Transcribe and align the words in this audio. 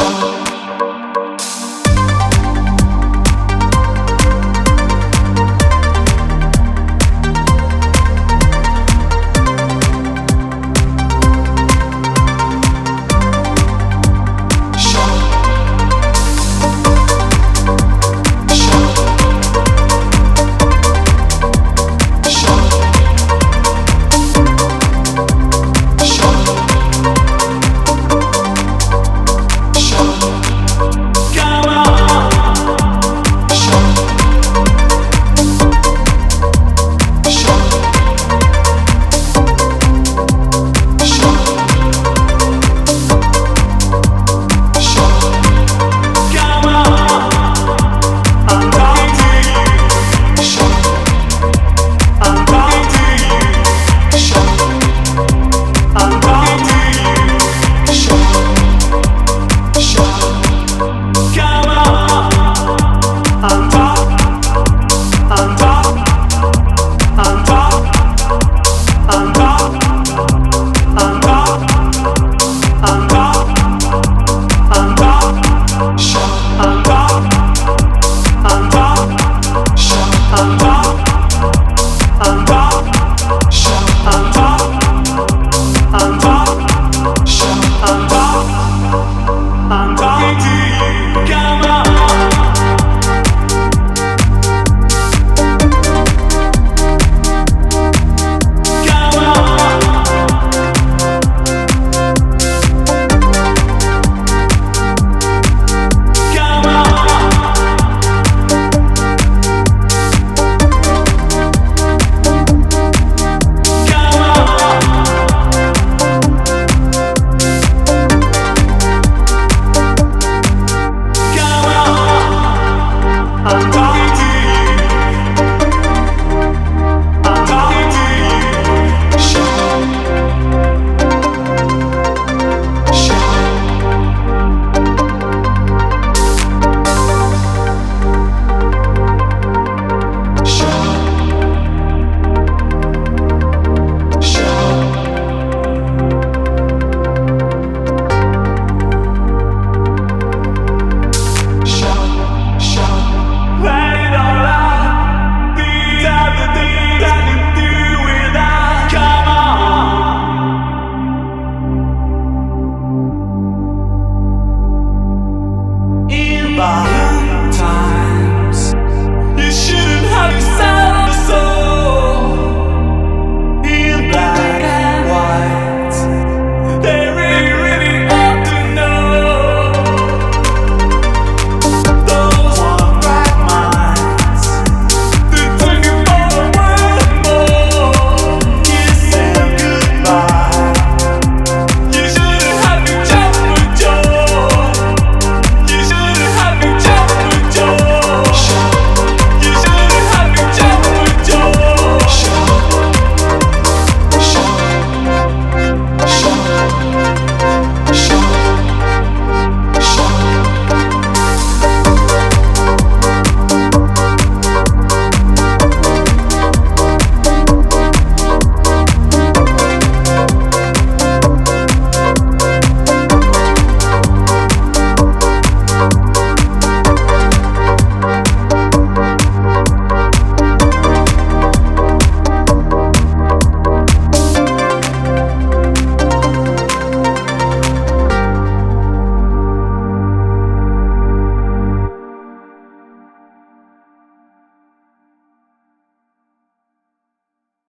show. 0.00 0.49